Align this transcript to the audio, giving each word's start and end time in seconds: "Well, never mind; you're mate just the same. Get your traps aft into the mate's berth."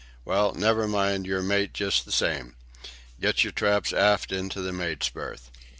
"Well, 0.25 0.55
never 0.55 0.87
mind; 0.87 1.27
you're 1.27 1.43
mate 1.43 1.75
just 1.75 2.05
the 2.05 2.11
same. 2.11 2.55
Get 3.21 3.43
your 3.43 3.53
traps 3.53 3.93
aft 3.93 4.31
into 4.31 4.59
the 4.59 4.73
mate's 4.73 5.09
berth." 5.09 5.51